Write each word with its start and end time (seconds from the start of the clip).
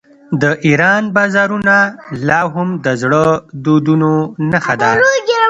د 0.41 0.43
ایران 0.65 1.03
بازارونه 1.15 1.75
لا 2.27 2.41
هم 2.53 2.69
د 2.85 2.87
زړو 3.01 3.25
دودونو 3.63 4.11
نښه 4.51 4.75
ده. 4.81 4.91